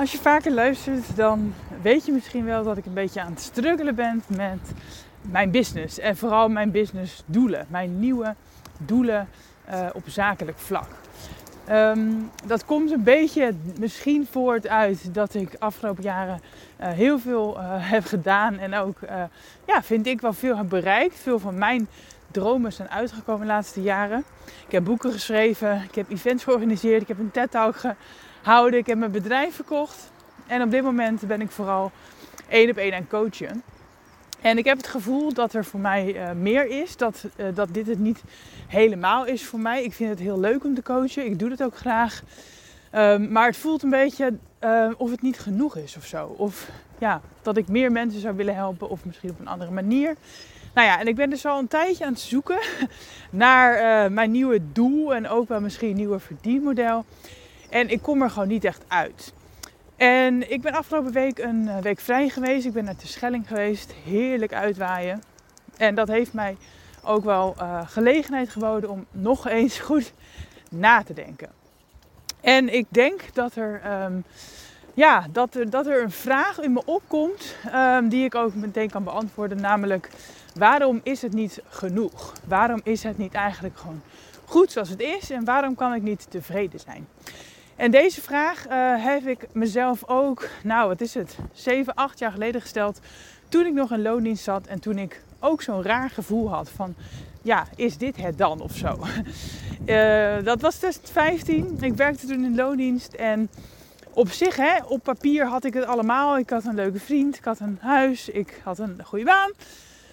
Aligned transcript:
Als 0.00 0.12
je 0.12 0.18
vaker 0.18 0.52
luistert, 0.52 1.16
dan 1.16 1.54
weet 1.82 2.06
je 2.06 2.12
misschien 2.12 2.44
wel 2.44 2.62
dat 2.62 2.76
ik 2.76 2.86
een 2.86 2.94
beetje 2.94 3.20
aan 3.20 3.30
het 3.30 3.40
struggelen 3.40 3.94
ben 3.94 4.22
met 4.26 4.72
mijn 5.20 5.50
business. 5.50 5.98
En 5.98 6.16
vooral 6.16 6.48
mijn 6.48 6.70
businessdoelen, 6.70 7.66
mijn 7.68 7.98
nieuwe 7.98 8.34
doelen 8.78 9.28
uh, 9.70 9.86
op 9.92 10.02
zakelijk 10.06 10.58
vlak. 10.58 10.88
Um, 11.70 12.30
dat 12.46 12.64
komt 12.64 12.90
een 12.90 13.02
beetje 13.02 13.54
misschien 13.78 14.26
voort 14.30 14.68
uit 14.68 15.14
dat 15.14 15.34
ik 15.34 15.56
afgelopen 15.58 16.02
jaren 16.02 16.40
uh, 16.80 16.88
heel 16.88 17.18
veel 17.18 17.56
uh, 17.56 17.62
heb 17.68 18.04
gedaan. 18.04 18.58
En 18.58 18.74
ook, 18.74 18.98
ja, 19.66 19.82
vind 19.82 20.06
ik 20.06 20.20
wel 20.20 20.32
veel 20.32 20.56
heb 20.56 20.68
bereikt. 20.68 21.18
Veel 21.18 21.38
van 21.38 21.58
mijn 21.58 21.88
dromen 22.30 22.72
zijn 22.72 22.90
uitgekomen 22.90 23.46
de 23.46 23.52
laatste 23.52 23.82
jaren. 23.82 24.24
Ik 24.66 24.72
heb 24.72 24.84
boeken 24.84 25.12
geschreven, 25.12 25.82
ik 25.88 25.94
heb 25.94 26.10
events 26.10 26.44
georganiseerd, 26.44 27.02
ik 27.02 27.08
heb 27.08 27.18
een 27.18 27.30
TED-talk 27.30 27.76
gehouden, 28.42 28.78
ik 28.78 28.86
heb 28.86 28.98
mijn 28.98 29.10
bedrijf 29.10 29.54
verkocht. 29.54 30.10
En 30.46 30.62
op 30.62 30.70
dit 30.70 30.82
moment 30.82 31.26
ben 31.26 31.40
ik 31.40 31.50
vooral 31.50 31.92
één 32.48 32.70
op 32.70 32.76
één 32.76 32.94
aan 32.94 33.08
coachen. 33.08 33.62
En 34.40 34.58
ik 34.58 34.64
heb 34.64 34.76
het 34.76 34.86
gevoel 34.86 35.32
dat 35.32 35.52
er 35.52 35.64
voor 35.64 35.80
mij 35.80 36.14
uh, 36.14 36.30
meer 36.32 36.66
is, 36.66 36.96
dat, 36.96 37.24
uh, 37.36 37.46
dat 37.54 37.68
dit 37.74 37.86
het 37.86 37.98
niet 37.98 38.22
helemaal 38.66 39.26
is 39.26 39.44
voor 39.44 39.60
mij. 39.60 39.84
Ik 39.84 39.92
vind 39.92 40.10
het 40.10 40.18
heel 40.18 40.40
leuk 40.40 40.64
om 40.64 40.74
te 40.74 40.82
coachen, 40.82 41.26
ik 41.26 41.38
doe 41.38 41.50
het 41.50 41.62
ook 41.62 41.76
graag. 41.76 42.22
Um, 42.94 43.32
maar 43.32 43.46
het 43.46 43.56
voelt 43.56 43.82
een 43.82 43.90
beetje 43.90 44.34
uh, 44.64 44.90
of 44.96 45.10
het 45.10 45.22
niet 45.22 45.38
genoeg 45.38 45.76
is 45.76 45.96
of 45.96 46.04
zo. 46.04 46.34
Of 46.36 46.70
ja, 46.98 47.20
dat 47.42 47.56
ik 47.56 47.68
meer 47.68 47.92
mensen 47.92 48.20
zou 48.20 48.36
willen 48.36 48.54
helpen 48.54 48.88
of 48.88 49.04
misschien 49.04 49.30
op 49.30 49.40
een 49.40 49.48
andere 49.48 49.70
manier. 49.70 50.16
Nou 50.74 50.86
ja, 50.86 51.00
en 51.00 51.06
ik 51.06 51.16
ben 51.16 51.30
dus 51.30 51.46
al 51.46 51.58
een 51.58 51.68
tijdje 51.68 52.04
aan 52.04 52.12
het 52.12 52.20
zoeken 52.20 52.58
naar 53.30 54.04
uh, 54.04 54.10
mijn 54.14 54.30
nieuwe 54.30 54.60
doel 54.72 55.14
en 55.14 55.28
ook 55.28 55.48
wel 55.48 55.60
misschien 55.60 55.90
een 55.90 55.96
nieuwe 55.96 56.18
verdienmodel. 56.18 57.04
En 57.70 57.88
ik 57.88 58.02
kom 58.02 58.22
er 58.22 58.30
gewoon 58.30 58.48
niet 58.48 58.64
echt 58.64 58.84
uit. 58.88 59.32
En 59.96 60.50
ik 60.50 60.60
ben 60.60 60.72
afgelopen 60.72 61.12
week 61.12 61.38
een 61.38 61.62
uh, 61.62 61.78
week 61.78 62.00
vrij 62.00 62.28
geweest. 62.28 62.66
Ik 62.66 62.72
ben 62.72 62.84
naar 62.84 62.96
de 62.96 63.06
Schelling 63.06 63.48
geweest. 63.48 63.92
Heerlijk 64.04 64.52
uitwaaien. 64.52 65.22
En 65.76 65.94
dat 65.94 66.08
heeft 66.08 66.32
mij 66.32 66.56
ook 67.02 67.24
wel 67.24 67.54
uh, 67.58 67.80
gelegenheid 67.84 68.48
geboden 68.48 68.90
om 68.90 69.06
nog 69.28 69.48
eens 69.48 69.78
goed 69.78 70.12
na 70.70 71.02
te 71.02 71.12
denken. 71.12 71.48
En 72.40 72.74
ik 72.74 72.86
denk 72.88 73.34
dat 73.34 73.56
er, 73.56 74.02
um, 74.04 74.24
ja, 74.94 75.26
dat 75.32 75.54
er, 75.54 75.70
dat 75.70 75.86
er 75.86 76.02
een 76.02 76.10
vraag 76.10 76.58
in 76.58 76.72
me 76.72 76.82
opkomt 76.84 77.56
um, 77.74 78.08
die 78.08 78.24
ik 78.24 78.34
ook 78.34 78.54
meteen 78.54 78.90
kan 78.90 79.04
beantwoorden. 79.04 79.60
Namelijk, 79.60 80.10
waarom 80.54 81.00
is 81.02 81.22
het 81.22 81.32
niet 81.32 81.62
genoeg? 81.68 82.32
Waarom 82.46 82.80
is 82.84 83.02
het 83.02 83.18
niet 83.18 83.34
eigenlijk 83.34 83.78
gewoon 83.78 84.02
goed 84.44 84.72
zoals 84.72 84.88
het 84.88 85.00
is? 85.00 85.30
En 85.30 85.44
waarom 85.44 85.74
kan 85.74 85.94
ik 85.94 86.02
niet 86.02 86.26
tevreden 86.30 86.80
zijn? 86.80 87.08
En 87.80 87.90
deze 87.90 88.20
vraag 88.20 88.66
uh, 88.68 89.04
heb 89.04 89.26
ik 89.26 89.46
mezelf 89.52 90.02
ook, 90.06 90.48
nou 90.62 90.88
wat 90.88 91.00
is 91.00 91.14
het, 91.14 91.36
7, 91.52 91.94
8 91.94 92.18
jaar 92.18 92.32
geleden 92.32 92.60
gesteld. 92.60 93.00
Toen 93.48 93.66
ik 93.66 93.72
nog 93.72 93.92
in 93.92 94.02
loondienst 94.02 94.44
zat 94.44 94.66
en 94.66 94.80
toen 94.80 94.98
ik 94.98 95.22
ook 95.38 95.62
zo'n 95.62 95.82
raar 95.82 96.10
gevoel 96.10 96.48
had 96.48 96.70
van, 96.70 96.94
ja, 97.42 97.66
is 97.76 97.96
dit 97.96 98.16
het 98.16 98.38
dan 98.38 98.60
of 98.60 98.76
zo? 98.76 98.98
Uh, 99.86 100.44
dat 100.50 100.60
was 100.60 100.76
2015. 100.76 101.78
Ik 101.80 101.94
werkte 101.94 102.26
toen 102.26 102.44
in 102.44 102.54
loondienst 102.54 103.12
en 103.12 103.50
op 104.10 104.30
zich, 104.30 104.56
hè, 104.56 104.76
op 104.84 105.02
papier 105.02 105.46
had 105.46 105.64
ik 105.64 105.74
het 105.74 105.84
allemaal. 105.84 106.38
Ik 106.38 106.50
had 106.50 106.64
een 106.64 106.74
leuke 106.74 107.00
vriend, 107.00 107.36
ik 107.36 107.44
had 107.44 107.60
een 107.60 107.78
huis, 107.80 108.28
ik 108.28 108.60
had 108.64 108.78
een 108.78 109.00
goede 109.04 109.24
baan. 109.24 109.50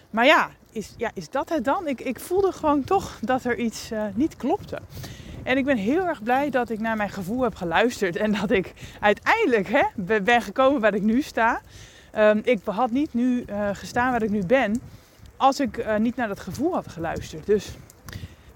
Maar 0.10 0.26
ja, 0.26 0.50
is, 0.72 0.94
ja, 0.98 1.12
is 1.14 1.30
dat 1.30 1.50
het 1.50 1.66
dan? 1.66 1.88
Ik, 1.88 2.02
ik 2.02 2.20
voelde 2.20 2.52
gewoon 2.52 2.84
toch 2.84 3.20
dat 3.22 3.44
er 3.44 3.58
iets 3.58 3.92
uh, 3.92 4.04
niet 4.14 4.36
klopte. 4.36 4.80
En 5.47 5.58
ik 5.58 5.66
ben 5.66 5.78
heel 5.78 6.08
erg 6.08 6.24
blij 6.24 6.50
dat 6.50 6.69
ik 6.69 6.80
naar 6.80 6.97
mijn 6.97 7.09
gevoel 7.09 7.41
heb 7.44 7.56
geluisterd. 7.56 8.16
En 8.16 8.31
dat 8.31 8.52
ik 8.52 8.74
uiteindelijk 9.00 9.68
hè, 9.68 9.84
ben 10.22 10.41
gekomen 10.41 10.81
waar 10.81 10.94
ik 10.94 11.02
nu 11.02 11.22
sta. 11.22 11.62
Um, 12.18 12.41
ik 12.44 12.59
had 12.66 12.91
niet 12.91 13.13
nu 13.13 13.46
uh, 13.50 13.69
gestaan 13.74 14.12
waar 14.12 14.24
ik 14.24 14.30
nu 14.30 14.46
ben. 14.46 14.81
Als 15.38 15.59
ik 15.59 15.78
uh, 15.78 15.96
niet 15.96 16.16
naar 16.16 16.28
dat 16.28 16.40
gevoel 16.40 16.74
had 16.74 16.88
geluisterd. 16.88 17.46
Dus 17.46 17.69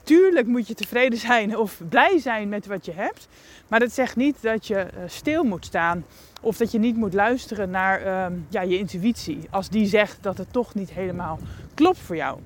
tuurlijk 0.04 0.48
moet 0.48 0.68
je 0.68 0.74
tevreden 0.74 1.20
zijn 1.30 1.58
of 1.58 1.82
blij 1.90 2.20
zijn 2.20 2.50
met 2.50 2.66
wat 2.66 2.86
je 2.86 2.94
hebt. 2.94 3.28
Maar 3.68 3.80
dat 3.80 3.92
zegt 3.92 4.16
niet 4.16 4.42
dat 4.42 4.68
je 4.68 4.76
uh, 4.76 5.04
stil 5.06 5.44
moet 5.44 5.66
staan. 5.66 6.06
Of 6.42 6.58
dat 6.58 6.72
je 6.72 6.80
niet 6.80 6.96
moet 6.96 7.14
luisteren 7.14 7.70
naar 7.70 8.26
um, 8.26 8.46
ja, 8.50 8.62
je 8.62 8.78
intuïtie. 8.78 9.48
Als 9.50 9.70
die 9.70 9.86
zegt 9.86 10.18
dat 10.22 10.38
het 10.38 10.54
toch 10.54 10.74
niet 10.74 10.92
helemaal 10.92 11.40
klopt 11.74 12.00
voor 12.00 12.16
jou. 12.16 12.40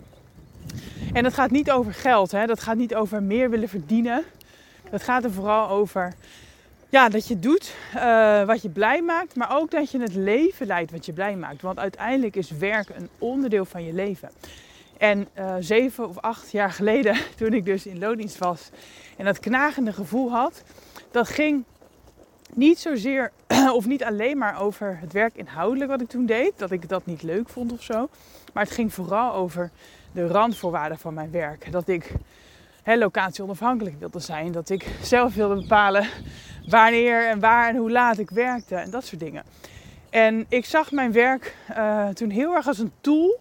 En 1.13 1.23
dat 1.23 1.33
gaat 1.33 1.51
niet 1.51 1.71
over 1.71 1.93
geld. 1.93 2.31
Hè? 2.31 2.45
Dat 2.45 2.59
gaat 2.59 2.75
niet 2.75 2.95
over 2.95 3.23
meer 3.23 3.49
willen 3.49 3.69
verdienen. 3.69 4.23
Het 4.89 5.03
gaat 5.03 5.23
er 5.23 5.31
vooral 5.31 5.69
over 5.69 6.13
ja, 6.89 7.09
dat 7.09 7.27
je 7.27 7.39
doet 7.39 7.75
uh, 7.95 8.43
wat 8.43 8.61
je 8.61 8.69
blij 8.69 9.01
maakt, 9.01 9.35
maar 9.35 9.57
ook 9.57 9.71
dat 9.71 9.91
je 9.91 9.99
het 9.99 10.15
leven 10.15 10.67
leidt 10.67 10.91
wat 10.91 11.05
je 11.05 11.13
blij 11.13 11.35
maakt. 11.35 11.61
Want 11.61 11.79
uiteindelijk 11.79 12.35
is 12.35 12.51
werk 12.51 12.89
een 12.89 13.09
onderdeel 13.17 13.65
van 13.65 13.83
je 13.85 13.93
leven. 13.93 14.29
En 14.97 15.27
uh, 15.37 15.55
zeven 15.59 16.07
of 16.07 16.17
acht 16.17 16.51
jaar 16.51 16.71
geleden, 16.71 17.17
toen 17.37 17.53
ik 17.53 17.65
dus 17.65 17.85
in 17.85 17.99
loondienst 17.99 18.37
was 18.37 18.69
en 19.17 19.25
dat 19.25 19.39
knagende 19.39 19.93
gevoel 19.93 20.31
had, 20.31 20.63
dat 21.11 21.27
ging 21.27 21.63
niet 22.53 22.79
zozeer 22.79 23.31
of 23.77 23.85
niet 23.85 24.03
alleen 24.03 24.37
maar 24.37 24.61
over 24.61 24.97
het 25.01 25.13
werk 25.13 25.35
inhoudelijk 25.35 25.89
wat 25.89 26.01
ik 26.01 26.09
toen 26.09 26.25
deed, 26.25 26.53
dat 26.57 26.71
ik 26.71 26.89
dat 26.89 27.05
niet 27.05 27.23
leuk 27.23 27.49
vond 27.49 27.71
of 27.71 27.83
zo, 27.83 28.09
maar 28.53 28.63
het 28.63 28.73
ging 28.73 28.93
vooral 28.93 29.33
over 29.33 29.71
de 30.11 30.27
randvoorwaarden 30.27 30.97
van 30.97 31.13
mijn 31.13 31.31
werk. 31.31 31.71
Dat 31.71 31.87
ik 31.87 32.11
hè, 32.85 32.97
locatie 32.97 33.43
onafhankelijk 33.43 33.99
wilde 33.99 34.19
zijn. 34.19 34.51
Dat 34.51 34.69
ik 34.69 34.85
zelf 35.01 35.35
wilde 35.35 35.55
bepalen 35.55 36.07
wanneer 36.67 37.27
en 37.27 37.39
waar 37.39 37.69
en 37.69 37.75
hoe 37.75 37.91
laat 37.91 38.17
ik 38.17 38.29
werkte 38.29 38.75
en 38.75 38.89
dat 38.89 39.05
soort 39.05 39.21
dingen. 39.21 39.43
En 40.09 40.45
ik 40.49 40.65
zag 40.65 40.91
mijn 40.91 41.11
werk 41.11 41.55
uh, 41.77 42.07
toen 42.07 42.29
heel 42.29 42.55
erg 42.55 42.67
als 42.67 42.79
een 42.79 42.91
tool 43.01 43.39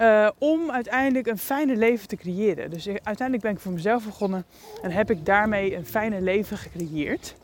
uh, 0.00 0.28
om 0.38 0.70
uiteindelijk 0.70 1.26
een 1.26 1.38
fijne 1.38 1.76
leven 1.76 2.08
te 2.08 2.16
creëren. 2.16 2.70
Dus 2.70 2.88
uiteindelijk 2.88 3.42
ben 3.42 3.52
ik 3.52 3.60
voor 3.60 3.72
mezelf 3.72 4.04
begonnen 4.04 4.44
en 4.82 4.90
heb 4.90 5.10
ik 5.10 5.26
daarmee 5.26 5.76
een 5.76 5.86
fijne 5.86 6.20
leven 6.20 6.56
gecreëerd. 6.56 7.34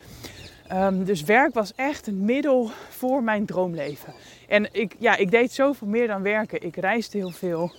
Um, 0.73 1.05
dus 1.05 1.23
werk 1.23 1.55
was 1.55 1.73
echt 1.75 2.07
een 2.07 2.25
middel 2.25 2.71
voor 2.89 3.23
mijn 3.23 3.47
droomleven. 3.47 4.13
En 4.49 4.69
ik, 4.73 4.95
ja, 4.99 5.17
ik 5.17 5.31
deed 5.31 5.53
zoveel 5.53 5.87
meer 5.87 6.07
dan 6.07 6.23
werken. 6.23 6.63
Ik 6.63 6.77
reisde 6.77 7.19
heel 7.19 7.31
veel. 7.31 7.73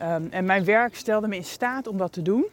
Um, 0.00 0.28
en 0.30 0.44
mijn 0.44 0.64
werk 0.64 0.96
stelde 0.96 1.28
me 1.28 1.36
in 1.36 1.44
staat 1.44 1.86
om 1.86 1.98
dat 1.98 2.12
te 2.12 2.22
doen. 2.22 2.44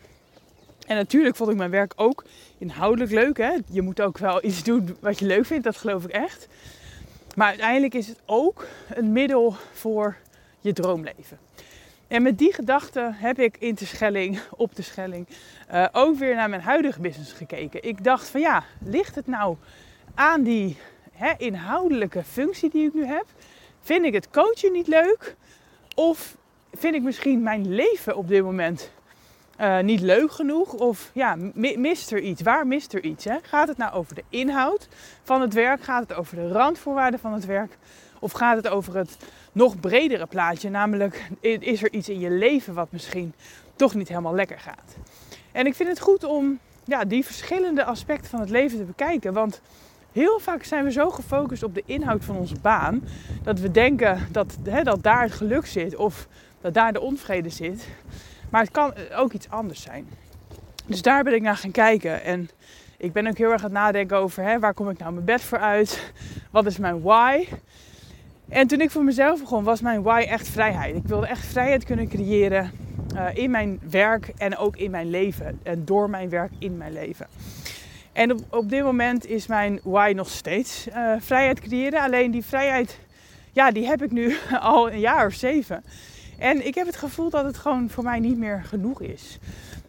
En 0.90 0.96
natuurlijk 0.96 1.36
vond 1.36 1.50
ik 1.50 1.58
mijn 1.58 1.70
werk 1.70 1.94
ook 1.96 2.24
inhoudelijk 2.58 3.12
leuk. 3.12 3.38
Hè? 3.38 3.58
Je 3.72 3.82
moet 3.82 4.02
ook 4.02 4.18
wel 4.18 4.44
iets 4.46 4.64
doen 4.64 4.98
wat 5.00 5.20
je 5.20 5.26
leuk 5.26 5.46
vindt, 5.46 5.64
dat 5.64 5.78
geloof 5.78 6.04
ik 6.04 6.12
echt. 6.12 6.48
Maar 7.36 7.48
uiteindelijk 7.48 7.94
is 7.94 8.08
het 8.08 8.20
ook 8.26 8.68
een 8.94 9.12
middel 9.12 9.56
voor 9.72 10.18
je 10.60 10.74
droomleven. 10.74 11.40
En 12.08 12.22
met 12.22 12.38
die 12.38 12.54
gedachte 12.54 13.12
heb 13.14 13.40
ik 13.40 13.58
in 13.58 13.76
de 13.76 13.86
Schelling, 13.86 14.40
op 14.50 14.76
de 14.76 14.82
Schelling, 14.82 15.28
uh, 15.72 15.86
ook 15.92 16.18
weer 16.18 16.36
naar 16.36 16.50
mijn 16.50 16.62
huidige 16.62 17.02
business 17.02 17.32
gekeken. 17.32 17.84
Ik 17.84 18.04
dacht 18.04 18.30
van 18.30 18.42
ja, 18.42 18.64
ligt 18.84 19.16
het 19.16 19.28
nou 19.28 19.56
aan 20.14 20.44
die 20.44 20.78
hè, 21.12 21.34
inhoudelijke 21.38 22.24
functie 22.24 22.70
die 22.70 22.88
ik 22.88 22.94
nu 22.94 23.06
heb? 23.06 23.26
Vind 23.82 24.06
ik 24.06 24.14
het 24.14 24.30
coachen 24.30 24.72
niet 24.72 24.88
leuk? 24.88 25.36
Of 25.96 26.38
vind 26.74 26.96
ik 26.96 27.02
misschien 27.02 27.44
mijn 27.44 27.74
leven 27.76 28.16
op 28.16 28.28
dit 28.28 28.44
moment 28.44 28.92
uh, 29.62 29.80
niet 29.80 30.00
leuk 30.00 30.32
genoeg? 30.32 30.74
Of 30.74 31.12
ja, 31.14 31.38
mist 31.54 32.12
er 32.12 32.20
iets? 32.20 32.42
Waar 32.42 32.68
mist 32.68 32.94
er 32.94 33.04
iets? 33.04 33.26
Hè? 33.26 33.36
Gaat 33.42 33.68
het 33.68 33.78
nou 33.78 33.94
over 33.94 34.16
de 34.16 34.24
inhoud 34.30 34.88
van 35.24 35.42
het 35.42 35.54
werk? 35.54 35.84
Gaat 35.84 36.10
het 36.10 36.18
over 36.18 36.36
de 36.36 36.48
randvoorwaarden 36.48 37.20
van 37.20 37.34
het 37.34 37.46
werk? 37.46 37.78
Of 38.20 38.32
gaat 38.32 38.56
het 38.56 38.68
over 38.68 38.96
het 38.96 39.18
nog 39.52 39.80
bredere 39.80 40.26
plaatje? 40.26 40.70
Namelijk, 40.70 41.30
is 41.42 41.84
er 41.84 41.92
iets 41.92 42.10
in 42.10 42.20
je 42.20 42.30
leven 42.30 42.74
wat 42.74 42.92
misschien 42.92 43.34
toch 43.76 43.96
niet 43.96 44.08
helemaal 44.08 44.36
lekker 44.36 44.60
gaat? 44.60 44.96
En 45.52 45.66
ik 45.66 45.76
vind 45.76 45.90
het 45.90 46.00
goed 46.00 46.24
om 46.24 46.60
ja, 46.84 47.06
die 47.06 47.26
verschillende 47.26 47.84
aspecten 47.84 48.30
van 48.30 48.40
het 48.40 48.50
leven 48.50 48.78
te 48.78 48.84
bekijken. 48.84 49.34
Want 49.34 49.62
heel 50.12 50.40
vaak 50.40 50.64
zijn 50.64 50.84
we 50.84 50.92
zo 50.92 51.10
gefocust 51.10 51.64
op 51.64 51.76
de 51.76 51.84
inhoud 51.86 52.26
van 52.26 52.38
onze 52.38 52.60
baan 52.62 53.04
dat 53.44 53.60
we 53.60 53.72
denken 53.72 54.28
dat, 54.32 54.58
hè, 54.64 54.84
dat 54.84 55.04
daar 55.04 55.22
het 55.22 55.32
geluk 55.32 55.66
zit 55.66 55.96
of 55.96 56.28
dat 56.62 56.74
daar 56.74 56.94
de 56.94 57.02
onvrede 57.02 57.50
zit. 57.50 57.88
Maar 58.50 58.62
het 58.62 58.72
kan 58.72 58.94
ook 59.16 59.34
iets 59.34 59.50
anders 59.50 59.82
zijn. 59.82 60.08
Dus 60.86 61.02
daar 61.02 61.24
ben 61.24 61.34
ik 61.34 61.42
naar 61.42 61.58
gaan 61.58 61.72
kijken. 61.72 62.24
En 62.24 62.50
Ik 63.02 63.14
ben 63.14 63.28
ook 63.28 63.38
heel 63.38 63.52
erg 63.52 63.64
aan 63.64 63.70
het 63.70 63.80
nadenken 63.80 64.18
over 64.18 64.44
hè, 64.44 64.60
waar 64.60 64.74
kom 64.74 64.90
ik 64.90 64.98
nou 64.98 65.14
mijn 65.14 65.26
bed 65.26 65.42
voor 65.42 65.60
uit? 65.60 66.12
Wat 66.52 66.66
is 66.66 66.78
mijn 66.78 67.02
why? 67.02 67.48
En 68.50 68.68
toen 68.68 68.82
ik 68.82 68.92
voor 68.92 69.04
mezelf 69.04 69.40
begon, 69.40 69.64
was 69.64 69.82
mijn 69.82 70.02
why 70.02 70.26
echt 70.28 70.48
vrijheid. 70.48 70.96
Ik 70.96 71.06
wilde 71.06 71.28
echt 71.28 71.46
vrijheid 71.46 71.84
kunnen 71.84 72.08
creëren 72.08 72.72
uh, 73.16 73.26
in 73.34 73.52
mijn 73.52 73.80
werk 73.90 74.32
en 74.38 74.58
ook 74.58 74.78
in 74.78 74.92
mijn 74.92 75.10
leven. 75.10 75.60
En 75.64 75.86
door 75.86 76.10
mijn 76.10 76.30
werk 76.30 76.52
in 76.60 76.78
mijn 76.78 76.94
leven. 76.94 77.28
En 78.14 78.32
op, 78.32 78.40
op 78.50 78.70
dit 78.70 78.84
moment 78.84 79.26
is 79.26 79.48
mijn 79.48 79.80
why 79.84 80.12
nog 80.16 80.30
steeds 80.30 80.88
uh, 80.88 81.14
vrijheid 81.20 81.60
creëren. 81.60 82.02
Alleen 82.02 82.32
die 82.32 82.46
vrijheid, 82.46 83.00
ja, 83.52 83.72
die 83.72 83.86
heb 83.86 84.02
ik 84.02 84.12
nu 84.12 84.38
al 84.60 84.92
een 84.92 85.00
jaar 85.00 85.26
of 85.26 85.34
zeven. 85.34 85.84
En 86.40 86.66
ik 86.66 86.76
heb 86.76 86.86
het 86.86 86.96
gevoel 86.96 87.30
dat 87.30 87.46
het 87.46 87.58
gewoon 87.58 87.90
voor 87.90 88.04
mij 88.04 88.20
niet 88.20 88.38
meer 88.38 88.64
genoeg 88.66 89.02
is. 89.02 89.38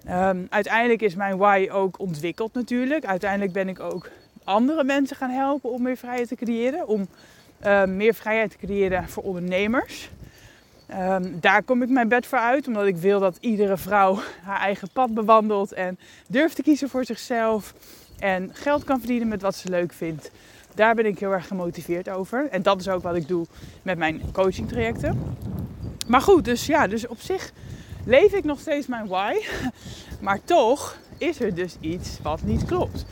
Um, 0.09 0.47
uiteindelijk 0.51 1.03
is 1.03 1.15
mijn 1.15 1.37
why 1.37 1.69
ook 1.73 1.99
ontwikkeld 1.99 2.55
natuurlijk. 2.55 3.05
Uiteindelijk 3.05 3.53
ben 3.53 3.69
ik 3.69 3.81
ook 3.81 4.09
andere 4.45 4.85
mensen 4.85 5.17
gaan 5.17 5.31
helpen 5.31 5.71
om 5.71 5.83
meer 5.83 5.97
vrijheid 5.97 6.29
te 6.29 6.35
creëren. 6.35 6.89
Om 6.89 7.09
uh, 7.65 7.85
meer 7.85 8.15
vrijheid 8.15 8.51
te 8.51 8.57
creëren 8.57 9.09
voor 9.09 9.23
ondernemers. 9.23 10.11
Um, 10.91 11.41
daar 11.41 11.63
kom 11.63 11.83
ik 11.83 11.89
mijn 11.89 12.09
bed 12.09 12.27
voor 12.27 12.39
uit, 12.39 12.67
omdat 12.67 12.87
ik 12.87 12.97
wil 12.97 13.21
dat 13.21 13.37
iedere 13.41 13.77
vrouw 13.77 14.19
haar 14.43 14.61
eigen 14.61 14.89
pad 14.93 15.15
bewandelt 15.15 15.73
en 15.73 15.99
durft 16.29 16.57
te 16.57 16.63
kiezen 16.63 16.89
voor 16.89 17.05
zichzelf 17.05 17.75
en 18.19 18.51
geld 18.53 18.85
kan 18.85 18.99
verdienen 18.99 19.29
met 19.29 19.43
wat 19.43 19.55
ze 19.55 19.69
leuk 19.69 19.93
vindt. 19.93 20.31
Daar 20.75 20.95
ben 20.95 21.07
ik 21.07 21.19
heel 21.19 21.33
erg 21.33 21.47
gemotiveerd 21.47 22.09
over. 22.09 22.49
En 22.51 22.63
dat 22.63 22.81
is 22.81 22.89
ook 22.89 23.03
wat 23.03 23.15
ik 23.15 23.29
doe 23.29 23.47
met 23.83 23.99
mijn 23.99 24.23
coaching 24.33 24.69
trajecten. 24.69 25.37
Maar 26.11 26.21
goed, 26.21 26.45
dus 26.45 26.67
ja, 26.67 26.87
dus 26.87 27.07
op 27.07 27.21
zich 27.21 27.53
leef 28.05 28.33
ik 28.33 28.45
nog 28.45 28.61
steeds 28.61 28.87
mijn 28.87 29.07
why. 29.07 29.35
Maar 30.21 30.41
toch 30.45 30.99
is 31.19 31.41
er 31.41 31.55
dus 31.55 31.77
iets 31.81 32.19
wat 32.23 32.43
niet 32.43 32.65
klopt. 32.65 33.05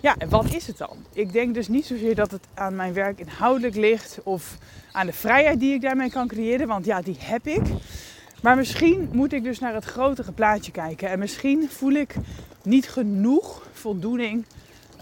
Ja, 0.00 0.14
en 0.18 0.28
wat 0.28 0.54
is 0.54 0.66
het 0.66 0.78
dan? 0.78 0.96
Ik 1.12 1.32
denk 1.32 1.54
dus 1.54 1.68
niet 1.68 1.86
zozeer 1.86 2.14
dat 2.14 2.30
het 2.30 2.46
aan 2.54 2.76
mijn 2.76 2.92
werk 2.92 3.18
inhoudelijk 3.18 3.74
ligt 3.74 4.20
of 4.22 4.56
aan 4.92 5.06
de 5.06 5.12
vrijheid 5.12 5.60
die 5.60 5.74
ik 5.74 5.80
daarmee 5.80 6.10
kan 6.10 6.28
creëren, 6.28 6.66
want 6.66 6.84
ja, 6.84 7.02
die 7.02 7.16
heb 7.18 7.46
ik. 7.46 7.62
Maar 8.42 8.56
misschien 8.56 9.08
moet 9.12 9.32
ik 9.32 9.42
dus 9.42 9.58
naar 9.58 9.74
het 9.74 9.84
grotere 9.84 10.32
plaatje 10.32 10.72
kijken. 10.72 11.08
En 11.08 11.18
misschien 11.18 11.68
voel 11.70 11.92
ik 11.92 12.14
niet 12.62 12.88
genoeg 12.88 13.66
voldoening 13.72 14.44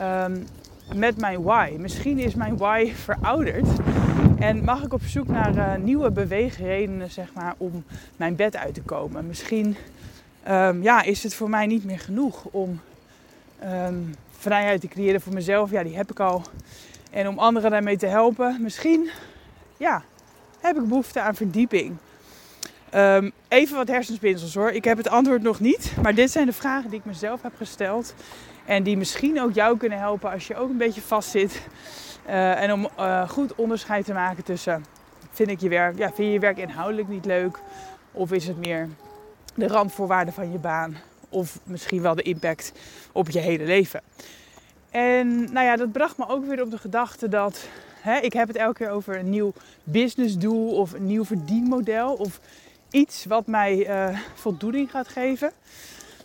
um, 0.00 0.46
met 0.94 1.20
mijn 1.20 1.42
why. 1.42 1.76
Misschien 1.78 2.18
is 2.18 2.34
mijn 2.34 2.56
why 2.56 2.92
verouderd. 2.94 3.68
En 4.42 4.64
mag 4.64 4.82
ik 4.82 4.92
op 4.92 5.02
zoek 5.02 5.28
naar 5.28 5.56
uh, 5.56 5.74
nieuwe 5.74 6.10
beweegredenen, 6.10 7.10
zeg 7.10 7.34
maar, 7.34 7.54
om 7.56 7.84
mijn 8.16 8.36
bed 8.36 8.56
uit 8.56 8.74
te 8.74 8.82
komen. 8.82 9.26
Misschien 9.26 9.76
um, 10.48 10.82
ja, 10.82 11.02
is 11.02 11.22
het 11.22 11.34
voor 11.34 11.50
mij 11.50 11.66
niet 11.66 11.84
meer 11.84 11.98
genoeg 11.98 12.44
om 12.44 12.80
um, 13.64 14.14
vrijheid 14.30 14.80
te 14.80 14.88
creëren 14.88 15.20
voor 15.20 15.32
mezelf. 15.32 15.70
Ja, 15.70 15.82
die 15.82 15.96
heb 15.96 16.10
ik 16.10 16.20
al. 16.20 16.42
En 17.10 17.28
om 17.28 17.38
anderen 17.38 17.70
daarmee 17.70 17.96
te 17.96 18.06
helpen. 18.06 18.56
Misschien 18.60 19.10
ja, 19.76 20.02
heb 20.60 20.76
ik 20.76 20.88
behoefte 20.88 21.20
aan 21.20 21.34
verdieping. 21.34 21.96
Um, 22.94 23.32
even 23.48 23.76
wat 23.76 23.88
hersenspinsels 23.88 24.54
hoor. 24.54 24.70
Ik 24.70 24.84
heb 24.84 24.96
het 24.96 25.08
antwoord 25.08 25.42
nog 25.42 25.60
niet. 25.60 25.92
Maar 26.02 26.14
dit 26.14 26.30
zijn 26.30 26.46
de 26.46 26.52
vragen 26.52 26.90
die 26.90 26.98
ik 26.98 27.04
mezelf 27.04 27.42
heb 27.42 27.52
gesteld. 27.56 28.14
En 28.64 28.82
die 28.82 28.96
misschien 28.96 29.40
ook 29.40 29.54
jou 29.54 29.76
kunnen 29.76 29.98
helpen 29.98 30.30
als 30.30 30.46
je 30.46 30.56
ook 30.56 30.70
een 30.70 30.76
beetje 30.76 31.00
vastzit. 31.00 31.62
Uh, 32.26 32.62
en 32.62 32.72
om 32.72 32.88
uh, 32.98 33.28
goed 33.28 33.54
onderscheid 33.54 34.04
te 34.04 34.12
maken 34.12 34.44
tussen... 34.44 34.84
Vind, 35.30 35.50
ik 35.50 35.60
je 35.60 35.68
werk, 35.68 35.98
ja, 35.98 36.06
vind 36.06 36.16
je 36.16 36.32
je 36.32 36.38
werk 36.38 36.58
inhoudelijk 36.58 37.08
niet 37.08 37.24
leuk? 37.24 37.58
Of 38.12 38.32
is 38.32 38.46
het 38.46 38.56
meer 38.56 38.88
de 39.54 39.66
randvoorwaarden 39.66 40.34
van 40.34 40.52
je 40.52 40.58
baan? 40.58 40.96
Of 41.28 41.58
misschien 41.64 42.02
wel 42.02 42.14
de 42.14 42.22
impact 42.22 42.72
op 43.12 43.30
je 43.30 43.38
hele 43.38 43.64
leven? 43.64 44.00
En 44.90 45.52
nou 45.52 45.66
ja, 45.66 45.76
dat 45.76 45.92
bracht 45.92 46.18
me 46.18 46.28
ook 46.28 46.46
weer 46.46 46.62
op 46.62 46.70
de 46.70 46.78
gedachte 46.78 47.28
dat... 47.28 47.68
Ik 48.20 48.32
heb 48.32 48.48
het 48.48 48.56
elke 48.56 48.78
keer 48.78 48.90
over 48.90 49.18
een 49.18 49.30
nieuw 49.30 49.52
businessdoel 49.84 50.76
of 50.76 50.92
een 50.92 51.06
nieuw 51.06 51.24
verdienmodel. 51.24 52.14
Of 52.14 52.40
iets 52.90 53.24
wat 53.24 53.46
mij 53.46 53.88
uh, 53.88 54.18
voldoening 54.34 54.90
gaat 54.90 55.08
geven. 55.08 55.52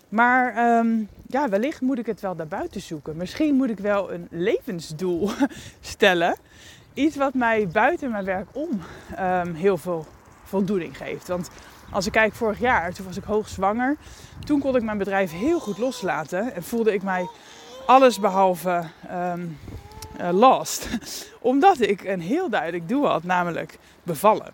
Maar 0.10 0.78
um, 0.78 1.10
ja, 1.28 1.50
wellicht 1.50 1.82
moet 1.82 1.98
ik 1.98 2.06
het 2.06 2.22
wel 2.22 2.36
daarbuiten 2.36 2.82
zoeken. 2.82 3.18
Misschien 3.18 3.56
moet 3.56 3.70
ik 3.70 3.80
wel 3.80 4.14
een 4.14 4.28
levensdoel 4.32 5.30
stellen. 5.82 6.36
Iets 6.94 7.16
wat 7.16 7.34
mij 7.34 7.68
buiten 7.68 8.12
mijn 8.12 8.26
werk 8.26 8.48
om 8.52 8.82
um, 9.20 9.54
heel 9.54 9.78
veel 9.78 10.06
voldoening 10.44 10.98
geeft. 10.98 11.28
Want 11.28 11.50
als 11.92 12.06
ik 12.06 12.12
kijk 12.12 12.34
vorig 12.34 12.60
jaar, 12.60 12.94
toen 12.94 13.06
was 13.06 13.18
ik 13.18 13.24
hoogzwanger. 13.24 13.98
Toen 14.46 14.60
kon 14.60 14.76
ik 14.76 14.84
mijn 14.84 14.98
bedrijf 14.98 15.32
heel 15.32 15.60
goed 15.60 15.78
loslaten. 15.78 16.54
En 16.54 16.64
voelde 16.64 16.94
ik 16.94 17.04
mij 17.04 17.28
alles 17.86 18.20
behalve 18.20 18.84
um, 19.12 19.58
uh, 20.22 20.30
lost. 20.32 20.88
Omdat 21.40 21.80
ik 21.80 22.04
een 22.04 22.22
heel 22.22 22.50
duidelijk 22.50 22.90
doel 22.90 23.08
had, 23.08 23.24
namelijk 23.24 23.78
bevallen. 24.04 24.52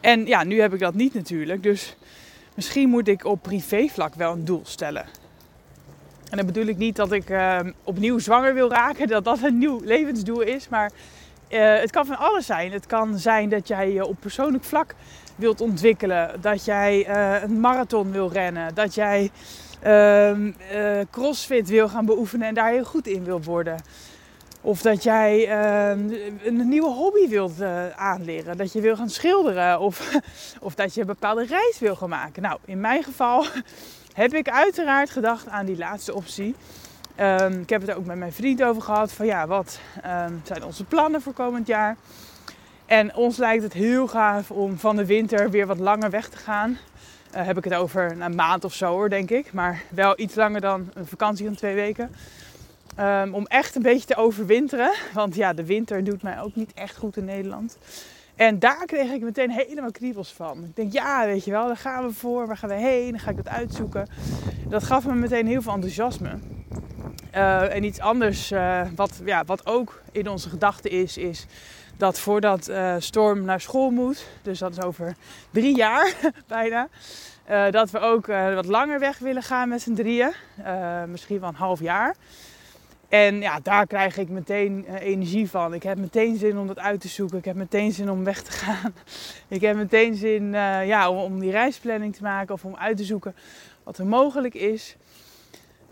En 0.00 0.26
ja, 0.26 0.44
nu 0.44 0.60
heb 0.60 0.72
ik 0.74 0.80
dat 0.80 0.94
niet 0.94 1.14
natuurlijk. 1.14 1.62
Dus 1.62 1.96
misschien 2.54 2.88
moet 2.88 3.08
ik 3.08 3.24
op 3.24 3.42
privévlak 3.42 4.14
wel 4.14 4.32
een 4.32 4.44
doel 4.44 4.62
stellen. 4.64 5.06
En 6.32 6.38
dan 6.38 6.46
bedoel 6.46 6.66
ik 6.66 6.76
niet 6.76 6.96
dat 6.96 7.12
ik 7.12 7.30
uh, 7.30 7.58
opnieuw 7.84 8.18
zwanger 8.18 8.54
wil 8.54 8.70
raken, 8.70 9.08
dat 9.08 9.24
dat 9.24 9.42
een 9.42 9.58
nieuw 9.58 9.80
levensdoel 9.84 10.40
is. 10.40 10.68
Maar 10.68 10.90
uh, 11.48 11.78
het 11.78 11.90
kan 11.90 12.06
van 12.06 12.18
alles 12.18 12.46
zijn. 12.46 12.72
Het 12.72 12.86
kan 12.86 13.18
zijn 13.18 13.48
dat 13.48 13.68
jij 13.68 13.92
je 13.92 14.06
op 14.06 14.16
persoonlijk 14.20 14.64
vlak 14.64 14.94
wilt 15.36 15.60
ontwikkelen. 15.60 16.40
Dat 16.40 16.64
jij 16.64 17.08
uh, 17.08 17.42
een 17.42 17.60
marathon 17.60 18.12
wil 18.12 18.30
rennen. 18.32 18.74
Dat 18.74 18.94
jij 18.94 19.30
ehm, 19.80 20.52
crossfit 21.10 21.68
wil 21.68 21.88
gaan 21.88 22.04
beoefenen 22.04 22.48
en 22.48 22.54
daar 22.54 22.70
heel 22.70 22.84
goed 22.84 23.06
in 23.06 23.24
wil 23.24 23.42
worden. 23.42 23.76
Of 24.60 24.82
dat 24.82 25.02
jij 25.02 25.48
uh, 25.48 25.88
een 26.44 26.68
nieuwe 26.68 26.90
hobby 26.90 27.28
wilt 27.28 27.62
aanleren. 27.96 28.56
Dat 28.56 28.72
je 28.72 28.80
wil 28.80 28.96
gaan 28.96 29.10
schilderen. 29.10 29.80
Of, 29.80 30.18
of 30.60 30.74
dat 30.74 30.94
je 30.94 31.00
een 31.00 31.06
bepaalde 31.06 31.44
reis 31.44 31.78
wil 31.78 31.96
gaan 31.96 32.08
maken. 32.08 32.42
Nou, 32.42 32.58
in 32.64 32.80
mijn 32.80 33.02
geval 33.02 33.44
heb 34.12 34.34
ik 34.34 34.48
uiteraard 34.48 35.10
gedacht 35.10 35.48
aan 35.48 35.66
die 35.66 35.78
laatste 35.78 36.14
optie. 36.14 36.54
Um, 37.20 37.60
ik 37.60 37.68
heb 37.68 37.80
het 37.80 37.94
ook 37.94 38.04
met 38.04 38.16
mijn 38.16 38.32
vriend 38.32 38.62
over 38.62 38.82
gehad. 38.82 39.12
Van 39.12 39.26
ja, 39.26 39.46
wat 39.46 39.78
um, 39.96 40.40
zijn 40.44 40.64
onze 40.64 40.84
plannen 40.84 41.22
voor 41.22 41.32
komend 41.32 41.66
jaar? 41.66 41.96
En 42.86 43.14
ons 43.14 43.36
lijkt 43.36 43.62
het 43.62 43.72
heel 43.72 44.06
gaaf 44.06 44.50
om 44.50 44.78
van 44.78 44.96
de 44.96 45.06
winter 45.06 45.50
weer 45.50 45.66
wat 45.66 45.78
langer 45.78 46.10
weg 46.10 46.28
te 46.28 46.36
gaan. 46.36 46.78
Uh, 47.34 47.44
heb 47.46 47.56
ik 47.58 47.64
het 47.64 47.74
over 47.74 48.20
een 48.20 48.34
maand 48.34 48.64
of 48.64 48.74
zo 48.74 48.86
hoor, 48.86 49.08
denk 49.08 49.30
ik. 49.30 49.52
Maar 49.52 49.82
wel 49.90 50.20
iets 50.20 50.34
langer 50.34 50.60
dan 50.60 50.90
een 50.94 51.06
vakantie 51.06 51.46
van 51.46 51.54
twee 51.54 51.74
weken. 51.74 52.14
Um, 53.00 53.34
om 53.34 53.46
echt 53.46 53.74
een 53.74 53.82
beetje 53.82 54.06
te 54.06 54.16
overwinteren. 54.16 54.92
Want 55.12 55.34
ja, 55.34 55.52
de 55.52 55.64
winter 55.64 56.04
doet 56.04 56.22
mij 56.22 56.40
ook 56.40 56.54
niet 56.54 56.72
echt 56.74 56.96
goed 56.96 57.16
in 57.16 57.24
Nederland. 57.24 57.76
En 58.36 58.58
daar 58.58 58.84
kreeg 58.86 59.10
ik 59.10 59.22
meteen 59.22 59.50
helemaal 59.50 59.90
kriebels 59.90 60.32
van. 60.32 60.64
Ik 60.64 60.76
denk, 60.76 60.92
ja, 60.92 61.26
weet 61.26 61.44
je 61.44 61.50
wel, 61.50 61.66
daar 61.66 61.76
gaan 61.76 62.06
we 62.06 62.12
voor. 62.12 62.46
Waar 62.46 62.56
gaan 62.56 62.68
we 62.68 62.74
heen? 62.74 63.10
Dan 63.10 63.20
ga 63.20 63.30
ik 63.30 63.36
dat 63.36 63.48
uitzoeken. 63.48 64.08
Dat 64.68 64.82
gaf 64.82 65.06
me 65.06 65.14
meteen 65.14 65.46
heel 65.46 65.62
veel 65.62 65.72
enthousiasme. 65.72 66.38
Uh, 67.34 67.74
en 67.74 67.84
iets 67.84 68.00
anders, 68.00 68.52
uh, 68.52 68.80
wat, 68.96 69.20
ja, 69.24 69.44
wat 69.44 69.66
ook 69.66 70.02
in 70.10 70.28
onze 70.28 70.48
gedachten 70.48 70.90
is, 70.90 71.16
is 71.16 71.46
dat 71.96 72.18
voordat 72.18 72.68
uh, 72.68 72.94
Storm 72.98 73.44
naar 73.44 73.60
school 73.60 73.90
moet, 73.90 74.26
dus 74.42 74.58
dat 74.58 74.72
is 74.72 74.82
over 74.82 75.16
drie 75.50 75.76
jaar 75.76 76.14
bijna, 76.46 76.88
dat 77.70 77.90
we 77.90 77.98
ook 77.98 78.26
wat 78.26 78.66
langer 78.66 78.98
weg 78.98 79.18
willen 79.18 79.42
gaan 79.42 79.68
met 79.68 79.82
z'n 79.82 79.94
drieën. 79.94 80.32
misschien 81.06 81.40
wel 81.40 81.48
een 81.48 81.54
half 81.54 81.80
jaar. 81.80 82.16
En 83.12 83.40
ja, 83.40 83.60
daar 83.62 83.86
krijg 83.86 84.16
ik 84.16 84.28
meteen 84.28 84.84
uh, 84.88 85.00
energie 85.00 85.50
van. 85.50 85.74
Ik 85.74 85.82
heb 85.82 85.98
meteen 85.98 86.36
zin 86.36 86.58
om 86.58 86.66
dat 86.66 86.78
uit 86.78 87.00
te 87.00 87.08
zoeken. 87.08 87.38
Ik 87.38 87.44
heb 87.44 87.56
meteen 87.56 87.92
zin 87.92 88.10
om 88.10 88.24
weg 88.24 88.42
te 88.42 88.50
gaan. 88.50 88.94
ik 89.48 89.60
heb 89.60 89.76
meteen 89.76 90.14
zin 90.14 90.42
uh, 90.42 90.86
ja, 90.86 91.10
om, 91.10 91.16
om, 91.16 91.40
die 91.40 91.50
reisplanning 91.50 92.16
te 92.16 92.22
maken 92.22 92.54
of 92.54 92.64
om 92.64 92.76
uit 92.76 92.96
te 92.96 93.04
zoeken 93.04 93.34
wat 93.82 93.98
er 93.98 94.06
mogelijk 94.06 94.54
is. 94.54 94.96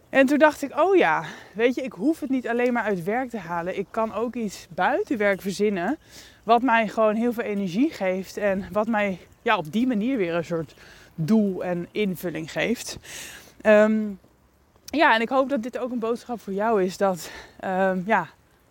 En 0.08 0.26
toen 0.26 0.38
dacht 0.38 0.62
ik, 0.62 0.78
oh 0.78 0.96
ja, 0.96 1.24
weet 1.54 1.74
je, 1.74 1.82
ik 1.82 1.92
hoef 1.92 2.20
het 2.20 2.30
niet 2.30 2.48
alleen 2.48 2.72
maar 2.72 2.84
uit 2.84 3.04
werk 3.04 3.30
te 3.30 3.38
halen. 3.38 3.78
Ik 3.78 3.86
kan 3.90 4.14
ook 4.14 4.34
iets 4.34 4.66
buiten 4.74 5.18
werk 5.18 5.40
verzinnen. 5.40 5.98
Wat 6.42 6.62
mij 6.62 6.88
gewoon 6.88 7.14
heel 7.14 7.32
veel 7.32 7.44
energie 7.44 7.90
geeft. 7.90 8.36
En 8.36 8.64
wat 8.72 8.88
mij 8.88 9.18
ja, 9.42 9.56
op 9.56 9.72
die 9.72 9.86
manier 9.86 10.16
weer 10.16 10.34
een 10.34 10.44
soort 10.44 10.74
doel 11.14 11.64
en 11.64 11.88
invulling 11.92 12.52
geeft. 12.52 12.98
Um, 13.62 14.18
ja, 14.90 15.14
en 15.14 15.20
ik 15.20 15.28
hoop 15.28 15.48
dat 15.48 15.62
dit 15.62 15.78
ook 15.78 15.90
een 15.90 15.98
boodschap 15.98 16.40
voor 16.40 16.52
jou 16.52 16.82
is. 16.84 16.96
Dat, 16.96 17.30
um, 17.64 18.02
ja, 18.06 18.28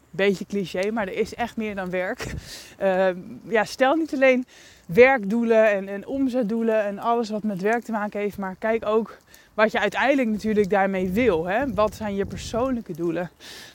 beetje 0.09 0.45
cliché, 0.45 0.91
maar 0.91 1.07
er 1.07 1.17
is 1.17 1.35
echt 1.35 1.57
meer 1.57 1.75
dan 1.75 1.89
werk. 1.89 2.33
Uh, 2.81 3.07
ja, 3.55 3.63
stel 3.63 3.95
niet 3.95 4.13
alleen 4.13 4.45
werkdoelen 4.85 5.71
en, 5.71 5.87
en 5.87 6.07
omzetdoelen 6.07 6.83
en 6.83 6.99
alles 6.99 7.29
wat 7.29 7.43
met 7.43 7.61
werk 7.61 7.83
te 7.83 7.91
maken 7.91 8.19
heeft. 8.19 8.37
Maar 8.37 8.55
kijk 8.59 8.85
ook 8.85 9.17
wat 9.53 9.71
je 9.71 9.79
uiteindelijk 9.79 10.29
natuurlijk 10.29 10.69
daarmee 10.69 11.09
wil. 11.09 11.45
Hè? 11.45 11.73
Wat 11.73 11.95
zijn 11.95 12.15
je 12.15 12.25
persoonlijke 12.25 12.93
doelen? 12.93 13.29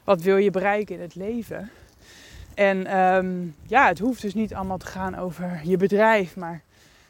Wat 0.05 0.23
wil 0.23 0.37
je 0.37 0.51
bereiken 0.51 0.95
in 0.95 1.01
het 1.01 1.15
leven? 1.15 1.71
En 2.55 2.99
um, 2.99 3.55
ja, 3.67 3.89
het 3.89 3.99
hoeft 3.99 4.23
dus 4.23 4.35
niet 4.35 4.55
allemaal 4.55 4.79
te 4.79 4.87
gaan 4.87 5.19
over 5.19 5.61
je 5.65 5.77
bedrijf, 5.77 6.37
maar 6.37 6.63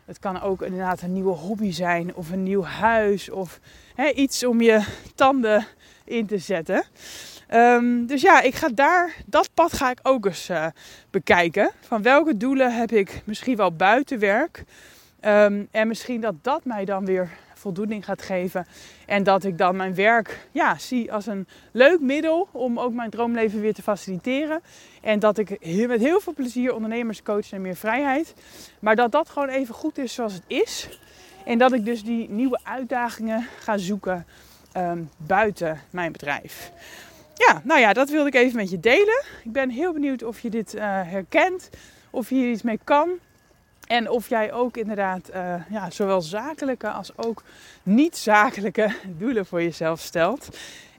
het 0.04 0.18
kan 0.18 0.40
ook 0.40 0.62
inderdaad 0.62 1.02
een 1.02 1.12
nieuwe 1.12 1.34
hobby 1.34 1.73
zijn 1.73 2.14
of 2.14 2.30
een 2.30 2.42
nieuw 2.42 2.62
huis 2.62 3.30
of 3.30 3.61
hè, 3.94 4.11
iets 4.11 4.44
om 4.44 4.61
je 4.61 4.84
tanden 5.14 5.66
in 6.04 6.26
te 6.26 6.38
zetten. 6.38 6.84
Ehm, 7.49 8.06
dus 8.06 8.23
ja, 8.23 8.40
ik 8.40 8.54
ga 8.54 8.68
daar, 8.68 9.14
dat 9.26 9.50
pad 9.54 9.73
ga 9.73 9.90
ik 9.90 9.99
ook 10.02 10.26
eens 10.26 10.50
uh, 10.50 10.66
bekijken. 11.11 11.70
Van 11.80 12.02
welke 12.02 12.37
doelen 12.37 12.76
heb 12.76 12.92
ik 12.92 13.23
misschien 13.25 13.56
wel 13.56 13.73
buiten 13.73 14.18
werk. 14.18 14.64
Ehm, 15.20 15.64
en 15.70 15.88
misschien 15.88 16.20
dat 16.20 16.34
dat 16.42 16.64
mij 16.64 16.84
dan 16.84 17.04
weer 17.04 17.30
voldoening 17.64 18.04
gaat 18.04 18.23
geven. 18.23 18.66
En 19.06 19.23
dat 19.23 19.44
ik 19.44 19.59
dan 19.59 19.76
mijn 19.76 19.94
werk 19.94 20.47
ja, 20.52 20.78
zie 20.78 21.12
als 21.12 21.26
een 21.26 21.47
leuk 21.73 22.00
middel 22.00 22.49
om 22.52 22.80
ook 22.80 22.92
mijn 22.92 23.11
droomleven 23.11 23.61
weer 23.61 23.75
te 23.75 23.83
faciliteren. 23.83 24.61
En 25.02 25.18
dat 25.18 25.38
ik 25.38 25.49
met 25.87 26.00
heel 26.00 26.21
veel 26.21 26.33
plezier 26.33 26.75
ondernemers 26.75 27.23
coach 27.23 27.52
en 27.52 27.61
meer 27.61 27.76
vrijheid. 27.76 28.35
Maar 28.80 28.97
dat 28.97 29.12
dat 29.12 29.28
gewoon 29.28 29.49
even 29.49 29.75
goed 29.75 29.99
is 29.99 30.14
zoals 30.14 30.33
het 30.33 30.44
is. 30.47 30.99
En 31.44 31.59
dat 31.59 31.73
ik 31.73 31.85
dus 31.85 32.04
die 32.04 32.30
nieuwe 32.30 32.61
uitdagingen 32.62 33.47
ga 33.59 33.76
zoeken 33.76 34.26
ehm, 34.73 35.02
buiten 35.16 35.80
mijn 35.90 36.12
bedrijf. 36.12 36.73
Ja, 37.35 37.61
nou 37.64 37.80
ja, 37.80 37.92
dat 37.92 38.11
wilde 38.11 38.28
ik 38.28 38.35
even 38.35 38.56
met 38.56 38.71
je 38.71 38.80
delen. 38.80 39.25
Ik 39.44 39.52
ben 39.52 39.71
heel 39.71 39.92
benieuwd 39.92 40.23
of 40.23 40.40
je 40.40 40.50
dit 40.50 40.75
uh, 40.75 40.83
herkent, 40.85 41.71
of 42.11 42.28
je 42.28 42.35
hier 42.35 42.50
iets 42.50 42.62
mee 42.62 42.78
kan. 42.85 43.11
En 43.87 44.11
of 44.11 44.29
jij 44.29 44.53
ook 44.53 44.76
inderdaad 44.76 45.31
uh, 45.35 45.55
ja, 45.71 45.91
zowel 45.91 46.21
zakelijke 46.21 46.91
als 46.91 47.17
ook 47.17 47.43
niet-zakelijke 47.83 48.95
doelen 49.19 49.47
voor 49.47 49.62
jezelf 49.62 50.00
stelt. 50.00 50.49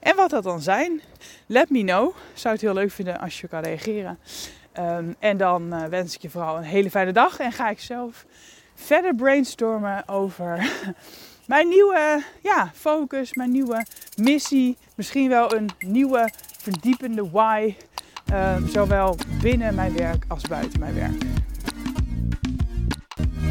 En 0.00 0.16
wat 0.16 0.30
dat 0.30 0.42
dan 0.42 0.60
zijn, 0.60 1.00
let 1.46 1.70
me 1.70 1.84
know. 1.84 2.14
Zou 2.34 2.54
het 2.54 2.62
heel 2.62 2.74
leuk 2.74 2.90
vinden 2.90 3.20
als 3.20 3.40
je 3.40 3.48
kan 3.48 3.62
reageren. 3.62 4.18
Um, 4.78 5.16
en 5.18 5.36
dan 5.36 5.74
uh, 5.74 5.84
wens 5.84 6.14
ik 6.14 6.22
je 6.22 6.30
vooral 6.30 6.56
een 6.56 6.62
hele 6.62 6.90
fijne 6.90 7.12
dag. 7.12 7.38
En 7.38 7.52
ga 7.52 7.68
ik 7.68 7.80
zelf 7.80 8.24
verder 8.74 9.14
brainstormen 9.14 10.08
over 10.08 10.70
mijn 11.46 11.68
nieuwe 11.68 12.22
ja, 12.42 12.70
focus, 12.74 13.34
mijn 13.34 13.50
nieuwe 13.50 13.86
missie. 14.16 14.76
Misschien 14.94 15.28
wel 15.28 15.54
een 15.54 15.70
nieuwe 15.78 16.30
verdiepende 16.58 17.30
why. 17.30 17.74
Um, 18.32 18.68
zowel 18.68 19.16
binnen 19.42 19.74
mijn 19.74 19.96
werk 19.96 20.24
als 20.28 20.42
buiten 20.42 20.80
mijn 20.80 20.94
werk. 20.94 21.35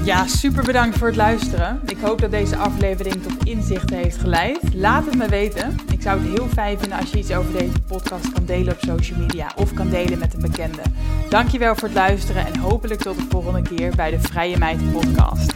Ja, 0.05 0.27
super 0.27 0.63
bedankt 0.63 0.97
voor 0.97 1.07
het 1.07 1.15
luisteren. 1.15 1.81
Ik 1.85 1.97
hoop 2.01 2.21
dat 2.21 2.31
deze 2.31 2.55
aflevering 2.55 3.23
tot 3.23 3.45
inzichten 3.45 3.97
heeft 3.97 4.17
geleid. 4.17 4.59
Laat 4.73 5.05
het 5.05 5.15
me 5.15 5.27
weten. 5.27 5.75
Ik 5.91 6.01
zou 6.01 6.19
het 6.21 6.37
heel 6.37 6.47
fijn 6.47 6.79
vinden 6.79 6.97
als 6.97 7.11
je 7.11 7.17
iets 7.17 7.31
over 7.31 7.51
deze 7.51 7.79
podcast 7.87 8.31
kan 8.31 8.45
delen 8.45 8.73
op 8.73 8.79
social 8.79 9.19
media 9.19 9.51
of 9.55 9.73
kan 9.73 9.89
delen 9.89 10.19
met 10.19 10.33
een 10.33 10.41
bekende. 10.41 10.81
Dankjewel 11.29 11.75
voor 11.75 11.87
het 11.87 11.97
luisteren 11.97 12.45
en 12.45 12.59
hopelijk 12.59 13.01
tot 13.01 13.15
de 13.15 13.25
volgende 13.29 13.61
keer 13.61 13.95
bij 13.95 14.11
de 14.11 14.19
Vrije 14.19 14.57
Meid 14.57 14.91
podcast. 14.91 15.53